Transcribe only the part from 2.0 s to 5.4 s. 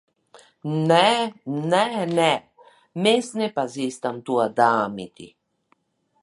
nē. Mēs nepazīstam to dāmīti.